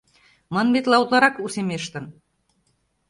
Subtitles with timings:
[0.53, 2.05] Манметла, утларак «усемештын».